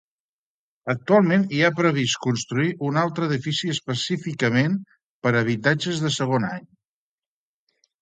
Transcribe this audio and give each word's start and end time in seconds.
Actualment 0.93 1.45
hi 1.57 1.61
ha 1.63 1.69
previst 1.81 2.17
construir 2.23 2.71
un 2.89 2.99
altre 3.03 3.29
edifici 3.33 3.71
específicament 3.75 4.83
per 5.29 5.37
a 5.37 5.39
habitatges 5.47 6.05
de 6.09 6.17
segon 6.21 6.53
any. 6.53 6.69